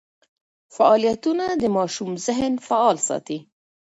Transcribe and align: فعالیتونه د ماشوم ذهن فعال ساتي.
فعالیتونه 0.75 1.45
د 1.61 1.63
ماشوم 1.77 2.11
ذهن 2.25 2.53
فعال 2.67 2.97
ساتي. 3.07 3.37